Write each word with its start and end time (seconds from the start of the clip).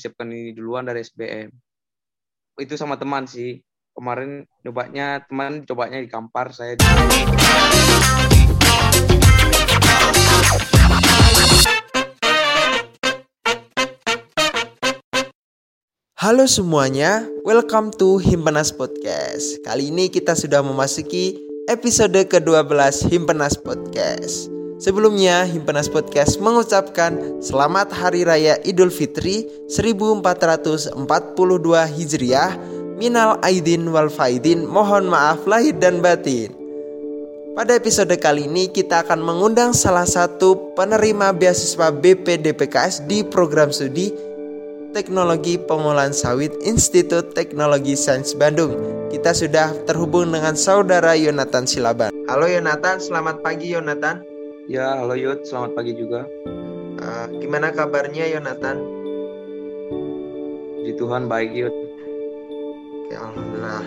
siapkan 0.00 0.32
ini 0.32 0.56
duluan 0.56 0.88
dari 0.88 1.04
SBM. 1.04 1.52
Itu 2.56 2.80
sama 2.80 2.96
teman 2.96 3.28
sih. 3.28 3.60
Kemarin 3.92 4.48
nyobanya 4.64 5.20
teman 5.28 5.68
cobanya 5.68 6.00
di 6.00 6.08
Kampar, 6.08 6.56
saya 6.56 6.72
di... 6.72 6.84
Halo 16.20 16.44
semuanya, 16.44 17.24
welcome 17.48 17.88
to 17.96 18.20
Himpenas 18.20 18.72
Podcast. 18.72 19.56
Kali 19.64 19.88
ini 19.88 20.12
kita 20.12 20.36
sudah 20.36 20.60
memasuki 20.60 21.36
episode 21.64 22.28
ke-12 22.28 23.08
Himpenas 23.08 23.56
Podcast. 23.56 24.59
Sebelumnya, 24.80 25.44
Himpenas 25.44 25.92
Podcast 25.92 26.40
mengucapkan 26.40 27.44
Selamat 27.44 27.92
Hari 27.92 28.24
Raya 28.24 28.56
Idul 28.64 28.88
Fitri 28.88 29.44
1442 29.68 30.96
Hijriah. 31.84 32.56
Minal 32.96 33.36
Aidin 33.44 33.92
wal 33.92 34.08
Faidin, 34.08 34.64
mohon 34.64 35.12
maaf 35.12 35.44
lahir 35.44 35.76
dan 35.76 36.00
batin. 36.00 36.56
Pada 37.52 37.76
episode 37.76 38.16
kali 38.16 38.48
ini 38.48 38.72
kita 38.72 39.04
akan 39.04 39.20
mengundang 39.20 39.76
salah 39.76 40.08
satu 40.08 40.72
penerima 40.72 41.36
beasiswa 41.36 41.92
BPDPKS 41.92 43.04
di 43.04 43.20
program 43.20 43.68
studi 43.68 44.08
Teknologi 44.96 45.60
Pengolahan 45.60 46.16
Sawit 46.16 46.56
Institut 46.64 47.36
Teknologi 47.36 48.00
Sains 48.00 48.32
Bandung. 48.32 48.80
Kita 49.12 49.36
sudah 49.36 49.76
terhubung 49.84 50.32
dengan 50.32 50.56
saudara 50.56 51.12
Yonatan 51.12 51.68
Silaban. 51.68 52.08
Halo 52.24 52.48
Yonatan, 52.48 52.96
selamat 52.96 53.44
pagi 53.44 53.76
Yonatan. 53.76 54.29
Ya, 54.70 54.94
halo 54.94 55.18
Yud, 55.18 55.42
selamat 55.42 55.74
pagi 55.74 55.98
juga. 55.98 56.30
Uh, 57.02 57.26
gimana 57.42 57.74
kabarnya 57.74 58.30
Yonatan? 58.30 58.78
Di 60.86 60.94
Tuhan 60.94 61.26
baik 61.26 61.50
Yud. 61.50 61.74
Oke, 63.02 63.14
Alhamdulillah. 63.18 63.82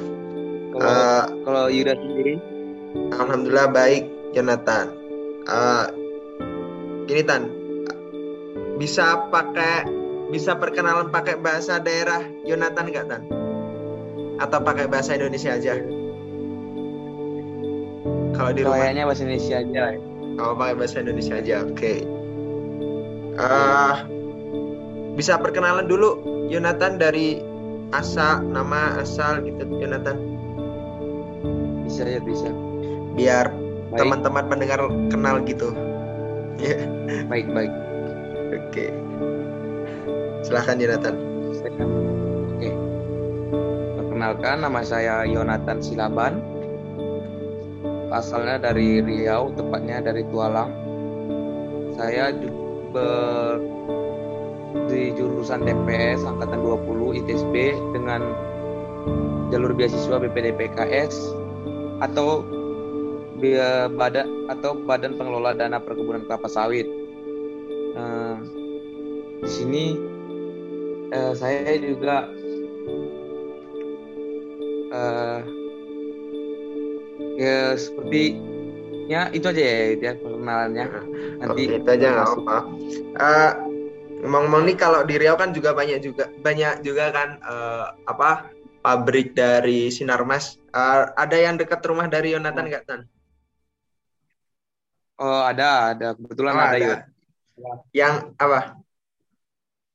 Kalau 0.75 0.84
Uh, 0.84 1.25
kalau 1.48 1.64
Yuda 1.72 1.95
sendiri, 1.95 2.36
Alhamdulillah 3.16 3.72
baik 3.72 4.12
Yonatan. 4.36 4.92
Uh, 5.48 5.88
gini 7.08 7.23
Tan, 7.23 7.47
bisa 8.75 9.31
pakai 9.31 9.88
bisa 10.36 10.59
perkenalan 10.59 11.08
pakai 11.08 11.40
bahasa 11.40 11.80
daerah 11.80 12.28
Yonatan 12.44 12.92
nggak 12.92 13.08
Tan? 13.08 13.23
Atau 14.36 14.59
pakai 14.59 14.92
bahasa 14.92 15.16
Indonesia 15.16 15.56
aja? 15.56 15.80
Kalau 18.36 18.52
di 18.52 18.68
rumah, 18.68 18.84
kayaknya 18.84 19.08
bahasa 19.08 19.23
Indonesia 19.23 19.64
aja. 19.64 19.84
ya. 19.95 20.12
Oh 20.38 20.53
pakai 20.56 20.76
bahasa 20.78 21.02
Indonesia 21.02 21.38
aja, 21.38 21.66
oke. 21.66 21.94
Eh, 23.34 23.94
bisa 25.14 25.38
perkenalan 25.38 25.90
dulu 25.90 26.22
Yonatan 26.50 27.02
dari 27.02 27.42
asa 27.90 28.42
nama 28.42 28.98
asal 29.02 29.42
gitu 29.42 29.66
Yonatan, 29.66 30.17
Bisa 31.86 32.06
ya, 32.06 32.22
bisa. 32.22 32.50
biar 33.14 33.50
teman-teman 33.94 34.50
pendengar 34.50 34.81
kenal 35.09 35.42
gitu. 35.45 35.73
Ya, 36.62 36.78
baik, 37.28 37.50
baik. 37.50 37.73
oke. 38.53 38.86
Silahkan 40.45 40.78
Yonatan. 40.78 41.18
Oke. 42.53 42.70
Perkenalkan, 43.97 44.62
nama 44.62 44.80
saya 44.86 45.25
Yonatan 45.25 45.81
Silaban. 45.81 46.53
Asalnya 48.14 48.61
dari 48.61 49.02
Riau, 49.02 49.50
tepatnya 49.58 49.97
dari 50.06 50.22
Tualang. 50.30 50.69
Saya 51.97 52.30
ber 52.94 53.58
di 54.89 55.09
jurusan 55.17 55.66
TPS 55.66 56.22
angkatan 56.22 56.61
20 56.61 57.25
ITSB 57.25 57.73
dengan 57.94 58.22
jalur 59.50 59.73
beasiswa 59.73 60.22
BPDPKS 60.22 61.14
atau 62.02 62.45
badan 63.97 64.47
atau 64.50 64.72
Badan 64.85 65.18
Pengelola 65.18 65.57
Dana 65.57 65.81
Perkebunan 65.81 66.25
Kelapa 66.30 66.47
Sawit. 66.47 66.85
Nah, 67.97 68.38
di 69.41 69.50
sini 69.50 69.85
eh, 71.09 71.34
saya 71.34 71.75
juga 71.81 72.30
eh 74.94 75.62
ya 77.38 77.73
sepertinya 77.77 79.21
itu 79.35 79.45
aja 79.51 79.61
ya 79.61 79.77
itu 79.94 80.03
ya 80.09 80.13
perkenalannya 80.21 80.85
nanti 81.41 81.61
Oke, 81.61 81.75
itu 81.77 81.89
aja 81.89 82.07
nggak 82.13 82.27
apa-apa. 82.29 82.57
Eh, 83.27 83.51
ngomong-ngomong 84.23 84.63
nih 84.69 84.77
kalau 84.79 84.99
di 85.09 85.16
Riau 85.21 85.35
kan 85.41 85.51
juga 85.57 85.71
banyak 85.79 85.99
juga 86.05 86.25
banyak 86.45 86.73
juga 86.88 87.05
kan 87.17 87.29
eh, 87.44 87.85
apa 88.11 88.29
pabrik 88.83 89.35
dari 89.35 89.91
Sinarmas. 89.91 90.45
Eh, 90.71 91.01
ada 91.23 91.38
yang 91.45 91.55
dekat 91.59 91.81
rumah 91.89 92.07
dari 92.07 92.33
Yonatan 92.35 92.66
nggak 92.69 92.85
Tan? 92.89 93.01
oh 95.21 95.41
ada 95.50 95.65
ada 95.94 96.07
kebetulan 96.17 96.55
Oh, 96.55 96.59
ada, 96.59 96.77
ada. 96.77 96.85
Yud. 96.85 97.00
Yang 97.94 98.13
apa? 98.38 98.59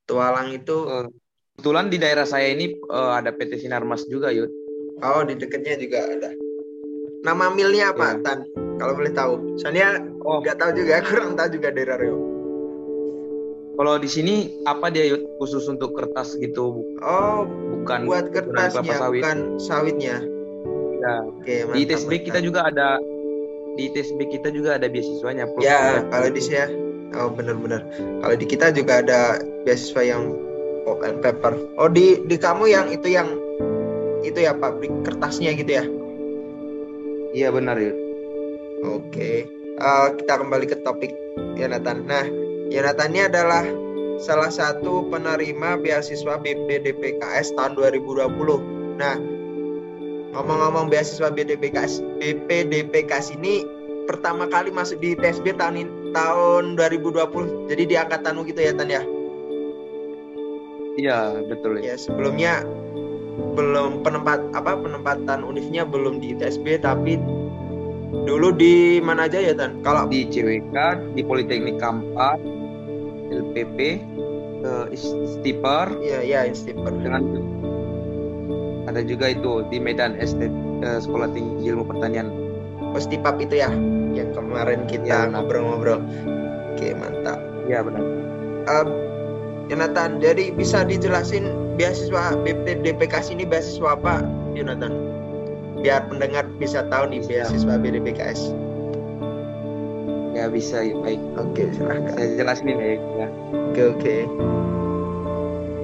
Tualang 0.08 0.48
itu 0.58 0.76
Eh, 0.92 1.06
kebetulan 1.54 1.86
di 1.92 1.96
daerah 2.02 2.26
saya 2.32 2.48
ini 2.54 2.64
eh, 2.96 3.12
ada 3.18 3.30
PT 3.36 3.52
Sinarmas 3.62 4.02
juga 4.08 4.28
Yud 4.36 4.50
oh 5.02 5.22
di 5.28 5.34
dekatnya 5.38 5.74
juga 5.82 5.98
ada. 6.14 6.30
Nama 7.22 7.44
milnya 7.50 7.90
apa 7.94 8.14
Iya. 8.14 8.22
Tan? 8.24 8.38
Kalau 8.78 8.92
boleh 8.94 9.12
tahu. 9.12 9.34
Soalnya 9.58 9.98
oh 10.22 10.38
nggak 10.38 10.56
tahu 10.58 10.70
juga, 10.74 11.02
kurang 11.08 11.34
tahu 11.34 11.48
juga 11.58 11.68
daerah 11.74 11.98
Riau. 11.98 12.18
kalau 13.78 13.94
di 13.94 14.10
sini 14.10 14.58
apa 14.66 14.90
dia 14.90 15.14
khusus 15.38 15.70
untuk 15.70 15.94
kertas 15.94 16.34
gitu 16.42 16.82
Oh, 16.98 17.46
bukan 17.46 18.10
buat 18.10 18.26
kertasnya, 18.34 18.98
sawit. 18.98 19.22
bukan 19.22 19.38
sawitnya. 19.62 20.18
Ya. 20.98 21.22
Oke, 21.22 21.62
di 21.62 21.62
mantap, 21.62 21.78
ITSB 21.86 22.10
mantap. 22.10 22.26
kita 22.26 22.38
juga 22.42 22.60
ada 22.66 22.88
di 23.78 23.86
ITSB 23.86 24.18
kita 24.34 24.50
juga 24.50 24.82
ada 24.82 24.90
beasiswanya. 24.90 25.46
Ya, 25.62 26.02
kalau 26.10 26.26
di 26.26 26.42
saya, 26.42 26.66
oh 27.22 27.30
benar-benar. 27.30 27.86
Kalau 28.18 28.34
di 28.34 28.46
kita 28.50 28.74
juga 28.74 28.98
ada 28.98 29.38
beasiswa 29.62 30.02
yang 30.02 30.34
and 31.06 31.22
paper. 31.22 31.54
Oh 31.78 31.86
di 31.86 32.18
di 32.26 32.34
kamu 32.34 32.64
yang 32.66 32.86
itu 32.90 33.12
yang 33.12 33.28
itu 34.26 34.42
ya 34.42 34.56
pabrik 34.58 34.90
kertasnya 35.06 35.54
gitu 35.54 35.70
ya. 35.70 35.84
Iya 37.38 37.54
benar 37.54 37.78
Yud 37.78 37.94
Oke, 38.78 39.58
Eh, 39.78 40.08
kita 40.18 40.42
kembali 40.42 40.66
ke 40.66 40.76
topik 40.82 41.14
Yonatan. 41.54 42.02
Nah, 42.10 42.26
Yonatan 42.66 43.14
ini 43.14 43.30
adalah 43.30 43.62
salah 44.18 44.50
satu 44.50 45.06
penerima 45.06 45.78
beasiswa 45.78 46.34
BPDPKS 46.42 47.54
tahun 47.54 47.78
2020. 47.78 48.58
Nah, 48.98 49.14
ngomong-ngomong 50.34 50.90
beasiswa 50.90 51.30
BPDPKS, 51.30 52.02
BPDPKS 52.18 53.38
ini 53.38 53.62
pertama 54.10 54.50
kali 54.50 54.74
masuk 54.74 54.98
di 54.98 55.14
TSB 55.14 55.54
tahun 55.54 55.78
ini, 55.78 55.90
tahun 56.10 56.74
2020. 56.74 57.70
Jadi 57.70 57.82
di 57.86 57.94
angkatanmu 57.94 58.50
gitu 58.50 58.58
ya 58.58 58.74
Tan 58.74 58.90
ya. 58.90 59.02
iya 60.98 61.30
betul 61.46 61.78
ya 61.78 61.94
Ya, 61.94 61.94
sebelumnya 61.94 62.66
belum 63.38 64.02
penempat 64.02 64.50
apa 64.52 64.74
penempatan 64.74 65.46
univnya 65.46 65.86
belum 65.86 66.18
di 66.18 66.34
TSB 66.34 66.82
tapi 66.82 67.18
dulu 68.26 68.50
di 68.52 68.98
mana 68.98 69.30
aja 69.30 69.38
ya 69.38 69.54
Tan? 69.54 69.78
Kalau 69.80 70.08
di 70.08 70.26
CWK 70.26 70.76
di 71.14 71.22
Politeknik 71.22 71.78
Kampar 71.78 72.36
LPP 73.28 73.78
eh, 74.64 74.86
Stiper 75.38 75.86
Iya, 76.02 76.18
iya, 76.24 76.40
Instiper. 76.48 76.90
dengan 76.98 77.22
ada 78.88 79.04
juga 79.04 79.30
itu 79.30 79.62
di 79.68 79.76
Medan 79.78 80.16
SD 80.16 80.48
eh, 80.82 80.98
Sekolah 80.98 81.28
Tinggi 81.30 81.68
Ilmu 81.68 81.84
Pertanian 81.84 82.28
Postipap 82.88 83.36
itu 83.36 83.60
ya, 83.60 83.68
yang 84.16 84.32
kemarin 84.32 84.88
Iya, 84.88 84.90
kita 84.96 85.16
benar. 85.28 85.44
ngobrol-ngobrol. 85.44 86.00
Oke, 86.72 86.96
mantap. 86.96 87.38
ya 87.68 87.84
benar 87.84 88.00
Um, 88.68 88.88
Yonatan, 89.68 90.20
jadi 90.20 90.52
bisa 90.52 90.84
dijelasin 90.84 91.52
beasiswa 91.78 92.34
BPDPKS 92.42 93.30
ini 93.30 93.46
beasiswa 93.46 93.94
apa, 93.94 94.20
Yonatan? 94.52 94.90
Biar 95.78 96.10
pendengar 96.10 96.42
bisa 96.58 96.82
tahu 96.90 97.14
nih 97.14 97.22
beasiswa 97.24 97.78
BPDPKS. 97.78 98.40
ya 100.36 100.46
bisa 100.46 100.86
ya, 100.86 100.94
baik 101.02 101.18
Oke, 101.34 101.66
silahkan. 101.74 102.14
saya 102.14 102.38
jelasin 102.38 102.70
ya, 102.70 102.78
ya. 102.94 103.26
Oke, 103.74 103.82
oke. 103.90 104.16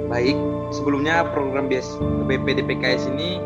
baik 0.07 0.39
sebelumnya 0.71 1.27
program 1.35 1.67
BPDPKS 1.67 3.11
ini 3.11 3.43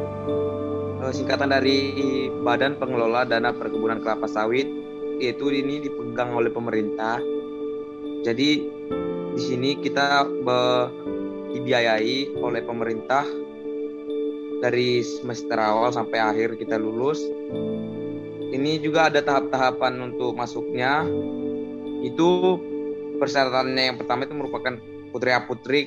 eh, 1.00 1.12
singkatan 1.14 1.48
dari 1.48 1.96
Badan 2.44 2.76
Pengelola 2.76 3.24
Dana 3.24 3.56
Perkebunan 3.56 4.04
Kelapa 4.04 4.28
Sawit 4.28 4.68
yaitu 5.16 5.48
ini 5.48 5.80
dipegang 5.80 6.36
oleh 6.36 6.52
pemerintah 6.52 7.24
jadi 8.20 8.68
di 9.32 9.40
sini 9.40 9.80
kita 9.80 10.28
be- 10.44 10.88
dibiayai 11.54 12.36
oleh 12.38 12.62
pemerintah 12.64 13.24
dari 14.58 15.00
semester 15.06 15.54
awal 15.58 15.94
sampai 15.94 16.18
akhir 16.18 16.58
kita 16.58 16.76
lulus. 16.76 17.22
Ini 18.48 18.80
juga 18.82 19.12
ada 19.12 19.22
tahap-tahapan 19.22 20.12
untuk 20.12 20.34
masuknya. 20.34 21.06
Itu 22.02 22.58
persyaratannya 23.18 23.82
yang 23.94 23.96
pertama 24.00 24.26
itu 24.26 24.34
merupakan 24.34 24.74
putri 25.10 25.30
putri 25.46 25.80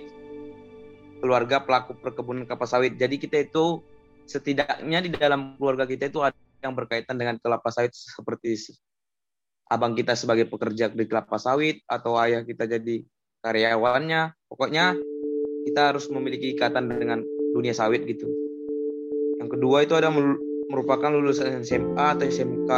keluarga 1.22 1.62
pelaku 1.62 1.98
perkebunan 2.00 2.48
kelapa 2.48 2.66
sawit. 2.66 2.98
Jadi 2.98 3.22
kita 3.22 3.44
itu 3.44 3.84
setidaknya 4.26 5.00
di 5.04 5.10
dalam 5.14 5.60
keluarga 5.60 5.86
kita 5.86 6.08
itu 6.08 6.24
ada 6.24 6.38
yang 6.62 6.74
berkaitan 6.78 7.18
dengan 7.18 7.38
kelapa 7.42 7.70
sawit 7.74 7.94
seperti 7.94 8.78
abang 9.72 9.96
kita 9.96 10.16
sebagai 10.16 10.48
pekerja 10.52 10.92
di 10.92 11.06
kelapa 11.08 11.40
sawit 11.40 11.82
atau 11.88 12.16
ayah 12.20 12.46
kita 12.46 12.68
jadi 12.68 13.04
karyawannya. 13.42 14.36
Pokoknya 14.48 14.96
kita 15.68 15.94
harus 15.94 16.10
memiliki 16.10 16.58
ikatan 16.58 16.90
dengan 16.90 17.22
dunia 17.54 17.74
sawit 17.76 18.06
gitu. 18.08 18.26
Yang 19.42 19.50
kedua 19.58 19.84
itu 19.86 19.94
ada 19.98 20.10
merupakan 20.70 21.12
lulusan 21.12 21.66
SMA 21.66 21.98
atau 21.98 22.26
SMK 22.26 22.72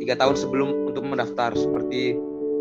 tiga 0.00 0.16
tahun 0.16 0.36
sebelum 0.36 0.88
untuk 0.88 1.04
mendaftar 1.04 1.52
seperti 1.52 2.16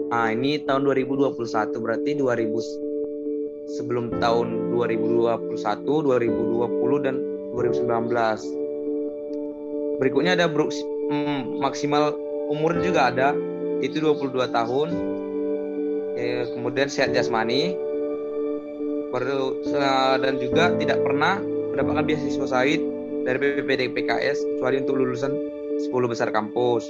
ah 0.10 0.34
ini 0.34 0.58
tahun 0.66 0.90
2021 0.90 1.38
berarti 1.80 2.18
2000 2.18 3.78
sebelum 3.78 4.10
tahun 4.18 4.74
2021, 4.74 5.86
2020 5.86 7.06
dan 7.06 7.22
2019. 7.54 10.02
Berikutnya 10.02 10.34
ada 10.34 10.50
bro, 10.50 10.66
hmm, 10.72 11.62
maksimal 11.62 12.18
umur 12.50 12.74
juga 12.82 13.14
ada 13.14 13.38
itu 13.86 14.02
22 14.02 14.50
tahun. 14.50 14.90
Eh, 16.18 16.50
kemudian 16.58 16.90
sehat 16.90 17.14
jasmani. 17.14 17.78
Baru 19.10 19.58
dan 20.22 20.38
juga 20.38 20.74
tidak 20.78 21.02
pernah 21.02 21.42
mendapatkan 21.74 22.06
beasiswa 22.06 22.46
sawit 22.46 22.82
dari 23.26 23.38
BPPD 23.38 23.94
PKS 23.94 24.38
kecuali 24.46 24.76
untuk 24.82 24.96
lulusan 25.02 25.34
10 25.90 26.12
besar 26.12 26.30
kampus. 26.30 26.86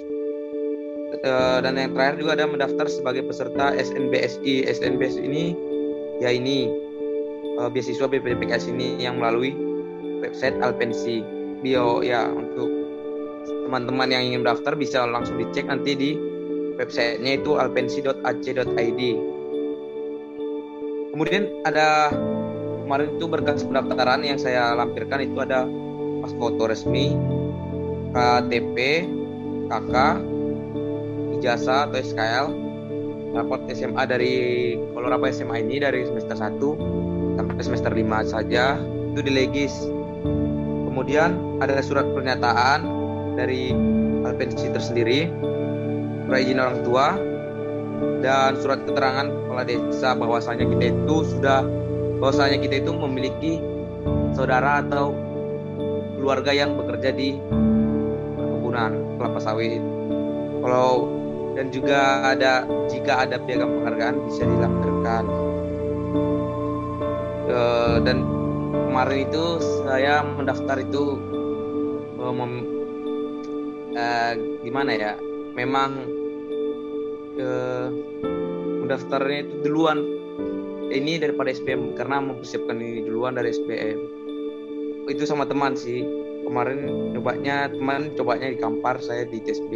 Eh, 1.19 1.59
dan 1.65 1.73
yang 1.73 1.97
terakhir 1.97 2.15
juga 2.21 2.31
ada 2.37 2.45
mendaftar 2.45 2.85
sebagai 2.85 3.25
peserta 3.25 3.73
SNBSI. 3.73 4.67
SNBSI 4.67 5.21
ini 5.25 5.43
ya 6.19 6.29
ini 6.35 6.69
uh, 7.59 7.67
beasiswa 7.71 8.07
BPPKS 8.07 8.71
ini 8.71 8.99
yang 8.99 9.17
melalui 9.17 9.55
website 10.19 10.55
Alpensi 10.59 11.23
bio 11.59 11.99
ya 12.03 12.27
untuk 12.27 12.67
teman-teman 13.67 14.11
yang 14.11 14.23
ingin 14.31 14.41
daftar 14.47 14.75
bisa 14.75 15.03
langsung 15.07 15.39
dicek 15.39 15.67
nanti 15.67 15.95
di 15.95 16.11
websitenya 16.79 17.43
itu 17.43 17.59
alpensi.ac.id 17.59 19.01
kemudian 21.13 21.49
ada 21.65 22.13
kemarin 22.85 23.09
itu 23.17 23.25
berkas 23.29 23.61
pendaftaran 23.65 24.25
yang 24.25 24.37
saya 24.41 24.73
lampirkan 24.73 25.21
itu 25.25 25.37
ada 25.41 25.65
pas 26.19 26.33
foto 26.35 26.69
resmi 26.69 27.13
KTP 28.13 29.05
KK 29.69 29.95
ijazah 31.39 31.87
atau 31.87 31.99
SKL 32.01 32.45
raport 33.37 33.61
SMA 33.69 34.03
dari 34.09 34.35
kalau 34.97 35.07
raport 35.07 35.31
SMA 35.31 35.61
ini 35.61 35.77
dari 35.77 36.03
semester 36.09 36.35
1 36.35 37.37
sampai 37.37 37.63
semester 37.63 37.91
5 37.93 38.33
saja 38.33 38.75
itu 39.13 39.21
di 39.21 39.31
legis 39.31 39.73
kemudian 40.89 41.61
ada 41.61 41.79
surat 41.85 42.09
pernyataan 42.11 42.83
dari 43.37 43.71
Alpensi 44.25 44.67
tersendiri 44.73 45.29
izin 46.29 46.61
orang 46.61 46.85
tua 46.85 47.17
dan 48.19 48.59
surat 48.59 48.83
keterangan 48.83 49.27
kepala 49.31 49.63
desa 49.63 50.09
bahwasanya 50.15 50.65
kita 50.75 50.83
itu 50.91 51.15
sudah 51.35 51.63
bahwasanya 52.19 52.59
kita 52.59 52.83
itu 52.83 52.91
memiliki 52.91 53.53
saudara 54.35 54.83
atau 54.83 55.15
keluarga 56.19 56.51
yang 56.51 56.75
bekerja 56.75 57.15
di 57.15 57.39
perkebunan 58.35 58.91
kelapa 59.15 59.39
sawit. 59.39 59.79
Kalau 60.59 61.07
dan 61.55 61.71
juga 61.71 62.27
ada 62.27 62.67
jika 62.91 63.27
ada 63.27 63.39
piagam 63.43 63.71
penghargaan 63.79 64.15
bisa 64.27 64.43
dilampirkan. 64.43 65.23
Uh, 67.49 67.97
dan 68.05 68.21
kemarin 68.69 69.25
itu 69.25 69.57
saya 69.81 70.21
mendaftar 70.21 70.77
itu 70.77 71.17
uh, 72.21 72.29
mem, 72.29 72.53
uh, 73.97 74.31
gimana 74.61 74.91
ya? 74.93 75.11
Memang 75.57 76.18
uh, 77.41 77.87
mendaftarnya 78.85 79.47
itu 79.47 79.55
duluan 79.65 79.99
ini 80.89 81.21
daripada 81.21 81.53
SPM 81.53 81.93
karena 81.93 82.21
mempersiapkan 82.21 82.77
ini 82.79 83.05
duluan 83.05 83.37
dari 83.37 83.53
SPM 83.53 83.99
itu 85.09 85.25
sama 85.25 85.45
teman 85.49 85.73
sih 85.73 86.05
kemarin 86.45 87.13
cobanya 87.17 87.69
teman 87.69 88.13
cobanya 88.13 88.47
di 88.53 88.57
Kampar 88.57 89.01
saya 89.01 89.25
di 89.25 89.41
TSB 89.41 89.71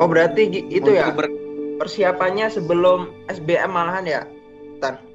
oh 0.00 0.08
berarti 0.08 0.68
itu 0.68 0.90
ya 0.92 1.12
ber... 1.12 1.28
persiapannya 1.80 2.52
sebelum 2.52 3.08
SBM 3.28 3.70
malahan 3.72 4.04
ya 4.04 4.22
Tan 4.80 5.10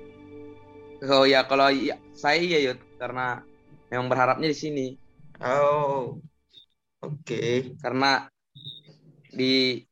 Oh 1.04 1.28
ya 1.28 1.44
kalau 1.46 1.68
ya, 1.70 2.00
saya 2.16 2.40
iya 2.40 2.72
yuk 2.72 2.80
karena 2.98 3.44
memang 3.92 4.08
berharapnya 4.08 4.48
di 4.50 4.58
sini. 4.58 4.88
Oh. 5.44 6.18
Oke. 7.04 7.20
Okay. 7.22 7.54
Karena 7.78 8.26
di 9.36 9.84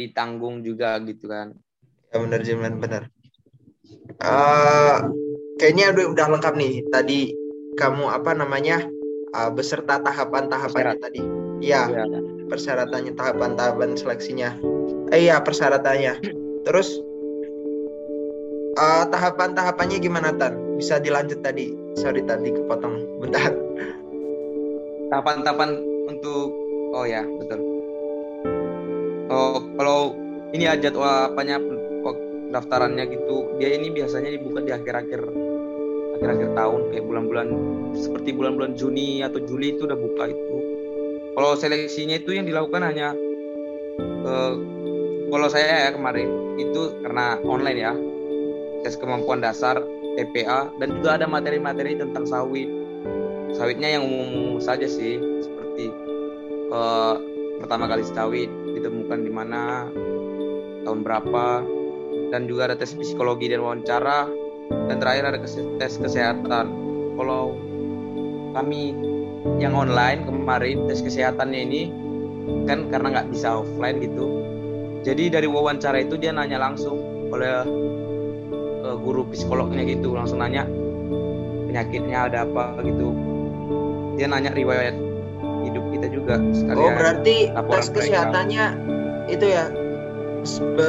ditanggung 0.00 0.64
juga 0.64 0.96
gitu 1.04 1.28
kan. 1.28 1.52
Ya 2.10 2.16
benar 2.24 2.40
benar 2.40 2.74
benar. 2.80 3.02
Uh, 4.24 4.96
kayaknya 5.60 5.92
udah 5.92 6.06
udah 6.16 6.26
lengkap 6.36 6.54
nih. 6.56 6.74
Tadi 6.88 7.36
kamu 7.76 8.08
apa 8.08 8.32
namanya? 8.32 8.80
Uh, 9.30 9.46
beserta 9.52 10.02
tahapan-tahapannya 10.02 10.96
tadi. 10.98 11.20
Iya. 11.62 11.86
Ya. 11.86 12.04
Persyaratannya 12.50 13.14
tahapan-tahapan 13.14 13.94
seleksinya. 13.94 14.58
Eh 15.14 15.30
iya 15.30 15.38
persyaratannya. 15.38 16.18
Terus 16.66 16.98
uh, 18.74 19.06
tahapan-tahapannya 19.06 20.02
gimana 20.02 20.34
Tan? 20.34 20.58
Bisa 20.74 20.98
dilanjut 20.98 21.46
tadi. 21.46 21.70
Sorry 21.94 22.26
tadi 22.26 22.50
kepotong 22.50 23.22
bentar. 23.22 23.54
Tahapan-tahapan 25.14 25.78
untuk 26.10 26.50
oh 26.90 27.06
ya 27.06 27.22
betul. 27.22 27.69
Kalau 29.30 30.18
ini 30.50 30.66
aja 30.66 30.90
tuh 30.90 31.06
apanya 31.06 31.62
daftarannya 32.50 33.06
gitu 33.06 33.56
dia 33.62 33.78
ini 33.78 33.94
biasanya 33.94 34.34
dibuka 34.34 34.58
di 34.58 34.74
akhir-akhir 34.74 35.22
akhir-akhir 36.18 36.48
tahun 36.58 36.80
kayak 36.90 37.04
bulan-bulan 37.06 37.48
seperti 37.94 38.34
bulan-bulan 38.34 38.74
Juni 38.74 39.22
atau 39.22 39.38
Juli 39.40 39.78
itu 39.78 39.86
udah 39.86 39.96
buka 39.96 40.28
itu. 40.28 40.56
Kalau 41.38 41.54
seleksinya 41.56 42.18
itu 42.18 42.36
yang 42.36 42.44
dilakukan 42.44 42.82
hanya 42.84 43.14
uh, 44.26 44.52
kalau 45.30 45.46
saya 45.46 45.88
ya 45.88 45.90
kemarin 45.94 46.58
itu 46.58 46.90
karena 47.06 47.38
online 47.46 47.78
ya 47.78 47.92
tes 48.82 48.98
kemampuan 48.98 49.40
dasar 49.40 49.80
TPA 50.18 50.68
dan 50.82 51.00
juga 51.00 51.22
ada 51.22 51.30
materi-materi 51.30 51.96
tentang 51.96 52.26
sawit. 52.26 52.68
Sawitnya 53.54 53.94
yang 53.98 54.04
umum, 54.04 54.26
-umum 54.26 54.58
saja 54.58 54.84
sih 54.90 55.16
seperti 55.40 55.88
uh, 56.74 57.16
pertama 57.62 57.88
kali 57.88 58.04
sawit 58.04 58.50
ditemukan 58.80 59.18
di 59.20 59.30
mana 59.30 59.92
tahun 60.88 61.04
berapa 61.04 61.46
dan 62.32 62.48
juga 62.48 62.72
ada 62.72 62.76
tes 62.80 62.96
psikologi 62.96 63.52
dan 63.52 63.60
wawancara 63.60 64.24
dan 64.88 64.96
terakhir 64.96 65.36
ada 65.36 65.38
tes 65.76 65.92
kesehatan. 66.00 66.66
Kalau 67.20 67.52
kami 68.56 68.96
yang 69.60 69.76
online 69.76 70.24
kemarin 70.24 70.88
tes 70.88 71.04
kesehatannya 71.04 71.60
ini 71.60 71.82
kan 72.64 72.88
karena 72.88 73.20
nggak 73.20 73.28
bisa 73.36 73.60
offline 73.60 74.00
gitu. 74.00 74.40
Jadi 75.04 75.32
dari 75.32 75.48
wawancara 75.48 76.00
itu 76.00 76.16
dia 76.16 76.32
nanya 76.32 76.60
langsung 76.60 76.96
oleh 77.30 77.64
uh, 78.84 78.96
guru 79.00 79.28
psikolognya 79.32 79.84
gitu 79.86 80.12
langsung 80.12 80.40
nanya 80.40 80.64
penyakitnya 81.68 82.26
ada 82.32 82.48
apa? 82.48 82.80
gitu. 82.82 83.12
Dia 84.18 84.26
nanya 84.28 84.52
riwayat 84.52 85.09
kita 86.00 86.16
juga 86.16 86.40
sekalian 86.56 86.80
oh 86.80 86.92
berarti 86.96 87.36
tes 87.52 87.86
kesehatannya 87.92 88.64
mereka. 88.72 89.32
itu 89.36 89.46
ya 89.52 89.64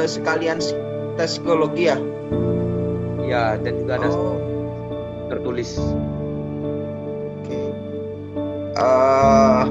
sekalian 0.08 0.58
tes 1.20 1.36
psikologi 1.36 1.92
ya 1.92 2.00
ya 3.28 3.60
dan 3.60 3.76
juga 3.76 4.00
ada 4.00 4.08
oh. 4.08 4.40
tertulis 5.28 5.76
oke 5.76 7.44
okay. 7.44 7.68
uh, 8.80 8.80
eh, 8.80 9.62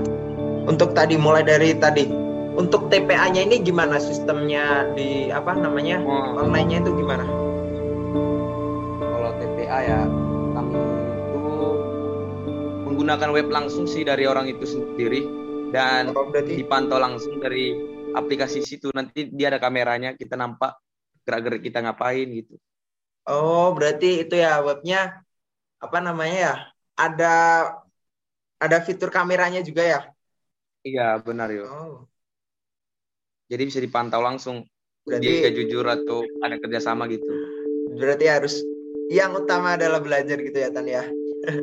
untuk 0.69 0.93
tadi 0.93 1.17
mulai 1.17 1.41
dari 1.41 1.74
tadi 1.74 2.05
untuk 2.53 2.93
TPA-nya 2.93 3.41
ini 3.48 3.65
gimana 3.65 3.98
sistemnya 3.98 4.86
di 4.93 5.33
apa 5.33 5.57
namanya 5.57 6.03
oh. 6.05 6.45
online-nya 6.45 6.86
itu 6.86 6.93
gimana? 7.01 7.25
Menggunakan 13.12 13.36
web 13.36 13.51
langsung 13.51 13.84
sih 13.91 14.08
dari 14.08 14.24
orang 14.24 14.48
itu 14.48 14.63
sendiri 14.63 15.27
dan 15.75 16.15
oh, 16.15 16.32
dipantau 16.32 16.96
langsung 16.96 17.44
dari 17.44 17.75
aplikasi 18.15 18.63
situ 18.63 18.88
nanti 18.96 19.27
dia 19.27 19.51
ada 19.51 19.60
kameranya 19.60 20.15
kita 20.15 20.39
nampak 20.39 20.80
gerak-gerik 21.27 21.60
kita 21.60 21.84
ngapain 21.84 22.24
gitu. 22.32 22.56
Oh 23.27 23.75
berarti 23.75 24.24
itu 24.24 24.39
ya 24.39 24.63
webnya 24.63 25.27
apa 25.84 25.98
namanya 26.00 26.38
ya 26.39 26.53
ada 26.96 27.34
ada 28.63 28.77
fitur 28.80 29.12
kameranya 29.12 29.60
juga 29.60 29.84
ya? 29.84 30.00
Iya 30.88 31.20
benar 31.20 31.51
yo. 31.51 31.68
Oh. 31.68 31.96
Jadi 33.51 33.68
bisa 33.68 33.84
dipantau 33.84 34.24
langsung 34.24 34.63
berarti 35.03 35.51
dia 35.51 35.51
jujur 35.51 35.84
atau 35.84 36.24
ada 36.39 36.56
kerjasama 36.63 37.12
gitu. 37.12 37.27
Berarti 37.91 38.25
harus 38.32 38.56
yang 39.12 39.36
utama 39.36 39.75
adalah 39.75 40.00
belajar 40.00 40.39
gitu 40.39 40.56
ya 40.56 40.72
Tan 40.72 40.88
ya. 40.88 41.03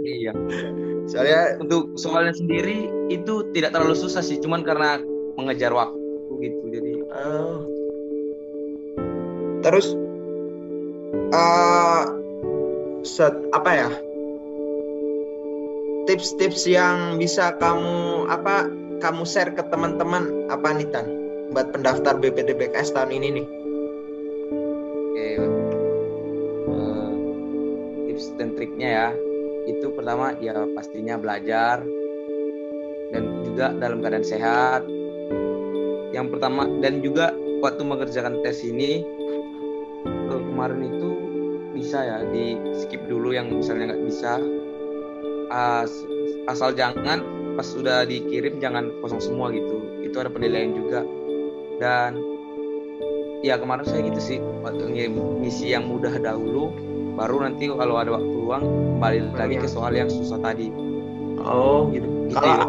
iya. 0.04 0.36
Soalnya 1.08 1.56
Untuk 1.56 1.96
soalnya 1.96 2.36
sendiri 2.36 2.92
itu 3.08 3.48
tidak 3.56 3.72
terlalu 3.72 3.96
susah 3.96 4.20
sih, 4.20 4.36
cuman 4.38 4.60
karena 4.60 5.00
mengejar 5.40 5.72
waktu 5.72 6.32
gitu. 6.44 6.62
Jadi 6.68 6.92
Oh. 7.08 7.64
Terus 9.64 9.96
eh 11.32 12.02
set 13.08 13.34
apa 13.56 13.70
ya? 13.72 13.90
Tips-tips 16.08 16.64
yang 16.64 17.20
bisa 17.20 17.52
kamu 17.60 18.28
apa 18.32 18.68
kamu 19.00 19.22
share 19.28 19.52
ke 19.52 19.60
teman-teman 19.68 20.48
apa 20.48 20.72
nih 20.72 20.88
Tan 20.88 21.06
buat 21.52 21.72
pendaftar 21.72 22.16
BPDPKS 22.20 22.92
tahun 22.92 23.12
ini 23.12 23.28
nih? 23.40 23.46
Oke. 24.92 25.28
Eh, 26.68 27.10
tips 28.08 28.24
dan 28.36 28.52
triknya 28.56 28.88
ya. 28.88 29.08
Itu 29.68 29.92
pertama 29.92 30.32
ya 30.40 30.56
pastinya 30.72 31.20
belajar. 31.20 31.84
Dan 33.12 33.44
juga 33.44 33.72
dalam 33.76 34.00
keadaan 34.00 34.24
sehat. 34.24 34.82
Yang 36.16 36.26
pertama 36.32 36.64
dan 36.80 37.04
juga 37.04 37.36
waktu 37.60 37.82
mengerjakan 37.84 38.40
tes 38.40 38.64
ini 38.64 39.04
kemarin 40.28 40.90
itu 40.90 41.08
bisa 41.76 42.02
ya 42.02 42.18
di 42.26 42.58
skip 42.82 43.06
dulu 43.06 43.36
yang 43.36 43.52
misalnya 43.52 43.94
nggak 43.94 44.04
bisa. 44.08 44.40
As- 45.52 46.08
asal 46.48 46.72
jangan 46.72 47.24
pas 47.56 47.64
sudah 47.64 48.08
dikirim 48.08 48.58
jangan 48.58 48.90
kosong 49.04 49.20
semua 49.20 49.52
gitu. 49.52 50.02
Itu 50.02 50.18
ada 50.18 50.32
penilaian 50.32 50.72
juga. 50.74 51.04
Dan 51.78 52.18
ya 53.46 53.54
kemarin 53.54 53.86
saya 53.86 54.02
gitu 54.02 54.18
sih 54.18 54.38
waktu 54.66 54.90
misi 55.38 55.70
yang 55.70 55.86
mudah 55.86 56.18
dahulu 56.18 56.74
baru 57.18 57.36
nanti 57.44 57.66
kalau 57.68 57.98
ada 57.98 58.10
waktu 58.14 58.30
luang 58.30 58.64
kembali 58.94 59.18
lagi 59.34 59.56
ke 59.58 59.68
soal 59.68 59.92
yang 59.94 60.08
susah 60.08 60.38
tadi. 60.38 60.70
Oh, 61.38 61.90
gitu, 61.90 62.06
gitu 62.28 62.34
kalau 62.34 62.56
ya. 62.58 62.66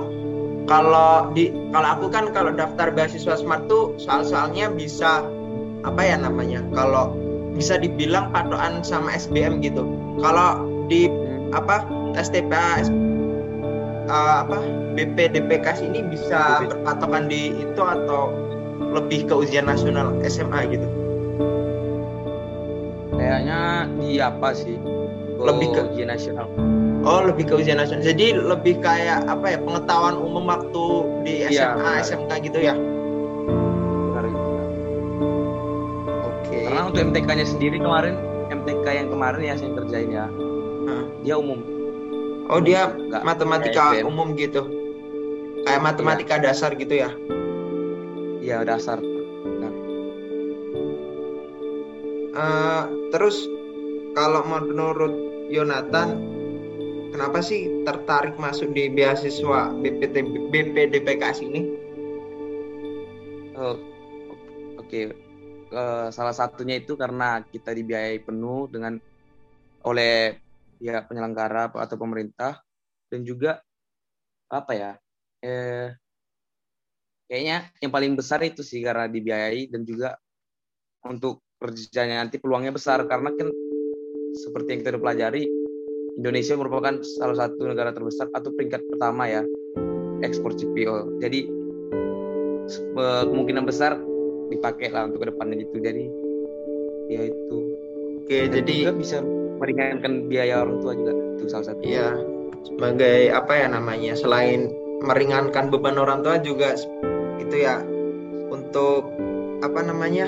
kalau 0.70 1.12
di 1.34 1.46
kalau 1.74 1.88
aku 1.98 2.06
kan 2.13 2.25
kalau 2.36 2.51
daftar 2.53 2.89
beasiswa 2.94 3.36
smart 3.38 3.65
tuh 3.68 3.98
soal-soalnya 3.98 4.70
bisa 4.74 5.25
apa 5.86 6.01
ya 6.03 6.18
namanya 6.20 6.65
kalau 6.74 7.18
bisa 7.56 7.77
dibilang 7.77 8.29
patokan 8.34 8.82
sama 8.86 9.13
SBM 9.15 9.62
gitu. 9.62 9.84
Kalau 10.22 10.50
di 10.89 11.10
Hmm, 11.25 11.50
apa 11.53 11.86
STPA 12.15 12.86
S- 12.86 12.94
eh, 14.10 14.36
apa 14.44 14.58
BPDPKS 14.96 15.79
ini 15.86 16.03
bisa 16.06 16.39
BP. 16.39 16.70
berpatokan 16.70 17.29
di 17.29 17.53
itu 17.56 17.82
atau 17.82 18.36
lebih 18.96 19.29
ke 19.29 19.34
ujian 19.36 19.70
nasional 19.70 20.18
SMA 20.25 20.65
gitu. 20.72 20.88
Kayaknya 23.15 23.79
di 24.10 24.18
apa 24.18 24.50
sih? 24.51 24.74
Lebih 25.38 25.68
ke- 25.72 25.86
ujian 25.88 26.10
nasional. 26.10 26.50
Oh 27.00 27.24
lebih 27.24 27.46
ke 27.46 27.54
ujian 27.56 27.78
nasional. 27.78 28.04
Jadi 28.04 28.36
lebih 28.36 28.82
kayak 28.82 29.24
apa 29.24 29.46
ya 29.48 29.58
pengetahuan 29.58 30.18
umum 30.18 30.44
waktu 30.44 30.86
di 31.24 31.34
Iya, 31.46 31.78
SMA 31.78 31.80
benar. 31.80 32.04
SMK 32.04 32.32
gitu 32.44 32.60
ya? 32.60 32.75
Benar 32.75 34.25
gitu. 34.28 34.50
oke. 36.20 36.58
Karena 36.60 36.82
untuk 36.84 37.01
MTK-nya 37.06 37.46
sendiri 37.48 37.78
kemarin 37.78 38.16
MTK 38.50 38.86
yang 38.89 39.08
kemarin 39.08 39.42
ya 39.44 39.56
saya 39.56 39.72
kerjain 39.74 40.10
ya. 40.10 40.25
Hah. 40.82 41.04
dia 41.22 41.36
umum. 41.36 41.60
Oh 42.50 42.58
dia 42.58 42.89
Nggak. 42.89 43.22
matematika 43.22 43.94
kayak 43.94 44.04
umum 44.04 44.34
gitu? 44.34 44.66
Kayak 45.62 45.82
matematika 45.86 46.36
dasar 46.36 46.74
gitu 46.74 46.98
ya? 46.98 47.13
Ya 48.42 48.66
dasar. 48.66 48.98
Nah, 49.56 49.72
Eh, 52.32 52.84
terus 53.10 53.46
kalau 54.13 54.42
menurut 54.46 55.13
Yonatan 55.50 56.10
kenapa 57.13 57.42
sih 57.42 57.84
tertarik 57.84 58.38
masuk 58.38 58.72
di 58.74 58.89
beasiswa 58.94 59.74
BPT 59.82 60.16
BPDPKS 60.54 61.42
ini 61.46 61.62
Oh, 63.60 63.75
Oke, 64.80 65.12
Eh, 65.70 66.08
salah 66.10 66.34
satunya 66.34 66.82
itu 66.82 66.98
karena 66.98 67.46
kita 67.46 67.70
dibiayai 67.78 68.25
penuh 68.25 68.66
dengan 68.74 68.98
oleh 69.86 70.34
pihak 70.82 71.06
penyelenggara 71.06 71.70
atau 71.70 71.94
pemerintah 71.94 72.58
dan 73.13 73.22
juga 73.22 73.62
apa 74.50 74.74
ya? 74.74 74.92
Eh, 75.46 75.94
kayaknya 77.30 77.70
yang 77.86 77.92
paling 77.94 78.18
besar 78.18 78.42
itu 78.42 78.66
sih 78.66 78.82
karena 78.82 79.06
dibiayai 79.06 79.70
dan 79.70 79.86
juga 79.86 80.18
untuk 81.06 81.46
kerjanya 81.62 82.25
nanti 82.25 82.42
peluangnya 82.42 82.74
besar 82.74 83.06
karena 83.06 83.30
kan 83.38 83.54
seperti 84.36 84.68
yang 84.76 84.80
kita 84.86 85.00
pelajari 85.00 85.44
Indonesia 86.20 86.54
merupakan 86.60 87.00
salah 87.00 87.38
satu 87.48 87.64
negara 87.64 87.96
terbesar 87.96 88.28
atau 88.36 88.52
peringkat 88.52 88.84
pertama 88.92 89.24
ya 89.30 89.42
ekspor 90.20 90.52
CPO. 90.52 91.24
Jadi 91.24 91.40
eh, 92.76 93.24
kemungkinan 93.24 93.64
besar 93.64 93.96
dipakai 94.52 94.92
lah 94.92 95.08
untuk 95.08 95.24
ke 95.24 95.28
depannya 95.32 95.64
gitu. 95.64 95.80
Jadi 95.80 96.04
ya 97.10 97.22
itu. 97.26 97.58
oke 98.22 98.38
Dan 98.38 98.52
jadi 98.62 98.76
juga 98.86 98.94
bisa 98.94 99.18
meringankan 99.60 100.14
biaya 100.30 100.62
orang 100.64 100.78
tua 100.84 100.94
juga 100.94 101.14
itu 101.40 101.44
salah 101.50 101.66
satu. 101.72 101.82
ya 101.84 102.16
sebagai 102.68 103.32
apa 103.32 103.54
ya 103.56 103.68
namanya 103.72 104.14
selain 104.20 104.68
meringankan 105.00 105.72
beban 105.72 105.96
orang 105.96 106.20
tua 106.22 106.38
juga 106.44 106.76
itu 107.40 107.56
ya 107.56 107.80
untuk 108.52 109.08
apa 109.64 109.80
namanya 109.84 110.28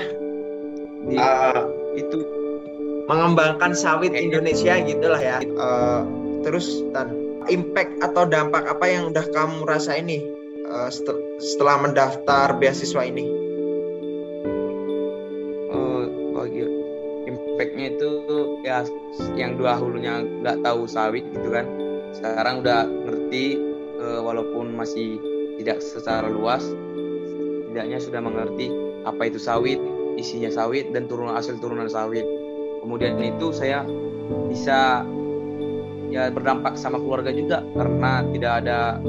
Di- 1.06 1.20
eh, 1.20 1.62
itu 2.00 2.18
mengembangkan 3.12 3.76
sawit 3.76 4.16
Kayaknya- 4.16 4.40
Indonesia 4.40 4.74
gitulah 4.88 5.20
ya. 5.22 5.38
Eh, 5.44 6.02
terus 6.42 6.80
dan 6.96 7.12
impact 7.52 8.00
atau 8.00 8.24
dampak 8.24 8.64
apa 8.64 8.86
yang 8.88 9.12
udah 9.12 9.26
kamu 9.36 9.68
rasain 9.68 10.08
nih 10.08 10.24
eh, 10.64 10.90
setel- 10.90 11.20
setelah 11.38 11.84
mendaftar 11.84 12.56
beasiswa 12.56 13.04
ini? 13.04 13.28
eh, 15.68 16.04
bagi 16.32 16.64
impactnya 17.28 17.86
itu 17.94 18.10
ya 18.64 18.82
yang 19.36 19.56
dua 19.56 19.76
hulunya 19.76 20.24
nggak 20.42 20.64
tahu 20.64 20.88
sawit 20.88 21.28
gitu 21.36 21.52
kan. 21.52 21.68
Sekarang 22.16 22.64
udah 22.64 22.88
ngerti 22.88 23.60
eh, 24.00 24.22
walaupun 24.24 24.74
masih 24.74 25.20
tidak 25.60 25.78
secara 25.78 26.26
luas, 26.26 26.64
tidaknya 27.70 28.02
sudah 28.02 28.18
mengerti 28.18 28.72
apa 29.04 29.30
itu 29.30 29.38
sawit, 29.38 29.78
isinya 30.18 30.50
sawit 30.50 30.90
dan 30.90 31.06
turunan 31.06 31.38
hasil 31.38 31.62
turunan 31.62 31.86
sawit. 31.86 32.26
Kemudian 32.82 33.22
itu 33.22 33.54
saya 33.54 33.86
bisa 34.50 35.06
ya 36.12 36.28
berdampak 36.28 36.76
sama 36.76 37.00
keluarga 37.00 37.32
juga 37.32 37.64
karena 37.78 38.26
tidak 38.36 38.54
ada 38.66 39.00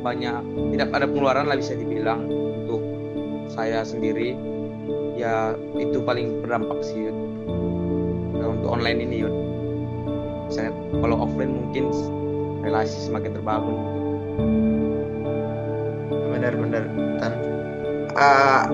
banyak 0.00 0.38
tidak 0.76 0.86
ada 0.94 1.06
pengeluaran 1.10 1.50
lah 1.50 1.58
bisa 1.58 1.74
dibilang 1.74 2.30
untuk 2.30 2.80
saya 3.50 3.82
sendiri 3.82 4.38
ya 5.18 5.58
itu 5.76 5.98
paling 6.04 6.44
berdampak 6.44 6.80
sih. 6.86 7.10
Nah, 8.40 8.48
untuk 8.56 8.70
online 8.72 9.04
ini 9.04 9.26
Yud. 9.26 9.34
Misalnya 10.48 10.72
kalau 11.04 11.16
offline 11.26 11.52
mungkin 11.52 11.92
relasi 12.64 12.96
semakin 13.08 13.32
terbangun 13.36 13.76
Benar-benar. 16.30 16.84
Eh, 18.16 18.64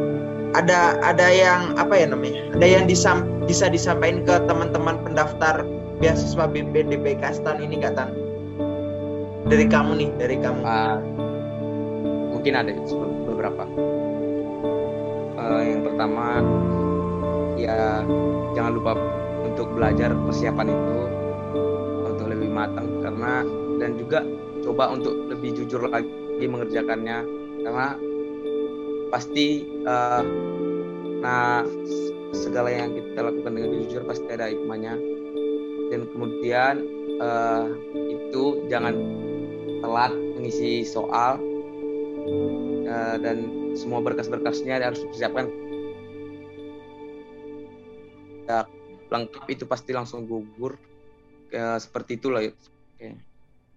ada 0.56 0.96
ada 1.04 1.26
yang 1.28 1.76
apa 1.76 1.92
ya 2.00 2.06
namanya? 2.08 2.48
Ada 2.56 2.66
yang 2.66 2.84
disam, 2.88 3.28
bisa 3.44 3.68
disampaikan 3.68 4.24
ke 4.24 4.34
teman-teman 4.48 4.96
pendaftar 5.04 5.68
beasiswa 6.00 6.48
BPDPKS 6.48 7.44
tahun 7.44 7.68
ini 7.68 7.84
nggak 7.84 7.94
Tan? 7.94 8.10
Dari 9.46 9.68
kamu 9.68 9.92
nih, 10.00 10.10
dari 10.16 10.36
kamu. 10.40 10.60
Ah, 10.64 10.98
mungkin 12.32 12.52
ada 12.56 12.72
beberapa. 13.28 13.64
Eh, 15.36 15.62
yang 15.76 15.82
pertama, 15.84 16.40
ya 17.60 18.02
jangan 18.56 18.72
lupa 18.72 18.92
untuk 19.44 19.68
belajar 19.76 20.10
persiapan 20.26 20.72
itu 20.72 20.96
untuk 22.08 22.26
lebih 22.32 22.50
matang 22.50 22.88
karena 23.04 23.44
dan 23.76 24.00
juga 24.00 24.24
coba 24.64 24.96
untuk 24.96 25.14
lebih 25.28 25.52
jujur 25.62 25.86
lagi 25.86 26.08
mengerjakannya 26.40 27.22
karena 27.62 27.88
pasti 29.12 29.64
eh, 29.64 30.24
nah 31.22 31.64
segala 32.36 32.68
yang 32.68 32.92
kita 32.92 33.24
lakukan 33.24 33.52
dengan 33.56 33.70
jujur 33.82 34.02
pasti 34.04 34.28
ada 34.30 34.50
hikmahnya. 34.50 34.94
Dan 35.90 36.10
kemudian 36.10 36.74
eh, 37.20 37.66
itu 38.12 38.66
jangan 38.66 38.94
telat 39.80 40.12
mengisi 40.36 40.82
soal 40.86 41.38
eh, 42.86 43.16
dan 43.22 43.70
semua 43.76 44.00
berkas-berkasnya 44.00 44.80
harus 44.80 45.04
dipersiapkan 45.04 45.46
ya, 48.48 48.64
lengkap 49.12 49.44
itu 49.52 49.68
pasti 49.68 49.92
langsung 49.92 50.24
gugur 50.24 50.80
Eh, 51.56 51.78
seperti 51.78 52.18
itulah 52.18 52.42
ya. 52.42 52.52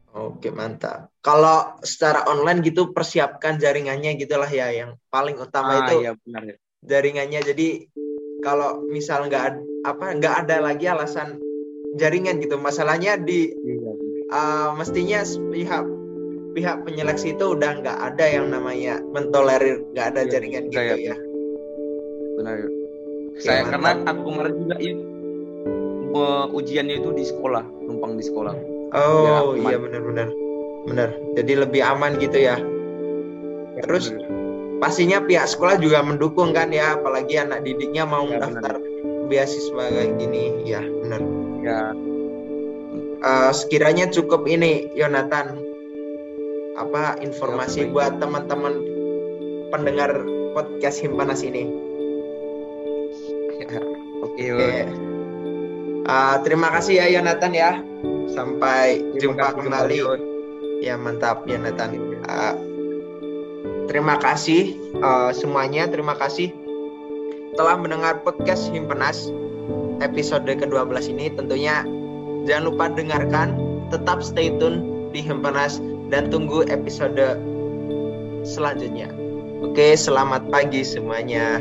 Oke 0.09 0.49
mantap. 0.49 1.13
Kalau 1.21 1.77
secara 1.85 2.25
online 2.25 2.65
gitu 2.65 2.89
persiapkan 2.89 3.61
jaringannya 3.61 4.17
gitulah 4.17 4.49
ya 4.49 4.73
yang 4.73 4.97
paling 5.07 5.37
utama 5.37 5.77
Ah, 5.77 5.79
itu 5.85 5.93
iya 6.01 6.11
benar 6.17 6.43
ya. 6.43 6.55
jaringannya. 6.81 7.39
Jadi 7.45 7.67
kalau 8.41 8.81
misal 8.83 9.29
nggak 9.29 9.43
apa 9.85 10.05
nggak 10.17 10.35
ada 10.45 10.57
lagi 10.63 10.89
alasan 10.89 11.37
jaringan 11.93 12.41
gitu. 12.41 12.57
Masalahnya 12.57 13.21
di 13.21 13.53
Iya. 13.53 13.91
uh, 14.29 14.69
mestinya 14.73 15.21
pihak 15.53 15.85
pihak 16.49 16.77
penyeleksi 16.81 17.37
itu 17.37 17.45
udah 17.53 17.77
nggak 17.77 17.97
ada 18.09 18.25
yang 18.25 18.49
namanya 18.49 18.97
mentolerir 19.13 19.85
nggak 19.93 20.07
ada 20.09 20.21
Iya, 20.25 20.29
jaringan 20.33 20.63
gitu 20.73 20.95
ya. 21.05 21.15
Benar. 22.33 22.57
Saya 23.37 23.61
mantap. 23.61 23.71
karena 23.71 23.89
aku 24.09 24.21
kemarin 24.25 24.53
juga 24.57 24.75
me- 26.09 26.49
ujiannya 26.51 26.95
itu 26.97 27.09
di 27.13 27.23
sekolah, 27.23 27.63
numpang 27.85 28.17
di 28.17 28.25
sekolah. 28.25 28.55
Oh 28.93 29.53
Ya, 29.53 29.69
iya 29.71 29.77
benar-benar 29.77 30.29
benar. 30.87 31.09
Jadi 31.37 31.53
lebih 31.59 31.81
aman 31.85 32.17
gitu 32.17 32.37
ya. 32.39 32.57
Terus 33.85 34.11
pastinya 34.81 35.21
pihak 35.21 35.45
sekolah 35.45 35.77
juga 35.77 36.01
mendukung 36.01 36.55
kan 36.55 36.71
ya, 36.73 36.97
apalagi 36.97 37.37
anak 37.37 37.61
didiknya 37.67 38.07
mau 38.07 38.25
Ya, 38.25 38.41
daftar 38.41 38.79
beasiswa 39.29 39.83
kayak 39.93 40.17
gini. 40.17 40.65
Ya 40.65 40.81
benar. 40.81 41.21
ya 41.61 41.79
Eh, 43.19 43.51
sekiranya 43.51 44.07
cukup 44.07 44.47
ini 44.47 44.87
Yonatan 44.95 45.59
apa 46.79 47.19
informasi 47.19 47.83
Ya, 47.83 47.91
buat 47.91 48.15
teman-teman 48.23 48.79
pendengar 49.75 50.23
podcast 50.55 51.03
Himpanas 51.03 51.43
ini. 51.43 51.67
oke. 53.59 53.77
Oke. 54.23 54.47
Eh, 56.09 56.35
terima 56.47 56.71
kasih 56.71 57.03
ya 57.03 57.19
Yonatan 57.19 57.51
ya. 57.51 57.71
Sampai 58.33 59.01
Terima 59.17 59.35
jumpa 59.35 59.45
kasih 59.53 59.57
kembali. 59.65 59.99
Ya 60.79 60.95
mantap 60.95 61.43
Yonatan. 61.49 61.89
Eh, 62.23 62.55
terima 63.89 64.15
kasih 64.21 64.77
eh, 64.99 65.31
semuanya. 65.35 65.89
Terima 65.89 66.15
kasih 66.15 66.53
telah 67.57 67.75
mendengar 67.75 68.21
podcast 68.23 68.69
Himpenas 68.69 69.29
episode 69.99 70.47
ke-12 70.47 71.11
ini. 71.11 71.33
Tentunya 71.33 71.83
jangan 72.45 72.63
lupa 72.69 72.85
dengarkan. 72.93 73.55
Tetap 73.89 74.21
stay 74.21 74.53
tune 74.61 75.09
di 75.09 75.25
Himpenas 75.25 75.81
dan 76.13 76.29
tunggu 76.29 76.61
episode 76.69 77.41
selanjutnya. 78.45 79.09
Oke, 79.65 79.97
selamat 79.97 80.47
pagi 80.53 80.85
semuanya. 80.85 81.59